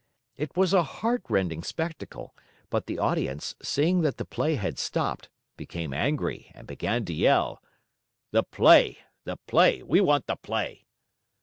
[0.35, 2.33] It was a heart rending spectacle,
[2.71, 7.61] but the audience, seeing that the play had stopped, became angry and began to yell:
[8.31, 10.87] "The play, the play, we want the play!"